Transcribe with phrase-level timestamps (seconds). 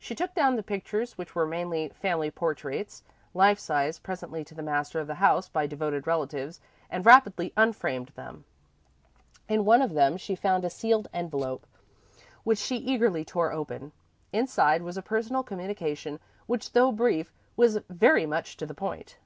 [0.00, 4.64] She took down the pictures, which were mainly family portraits, life size, presented to the
[4.64, 8.44] master of the house by devoted relatives, and rapidly unframed them.
[9.48, 11.68] In one of them she found a sealed envelope,
[12.42, 13.92] which she eagerly tore open.
[14.32, 19.18] Inside was a personal communication which, though brief, was very much to the point.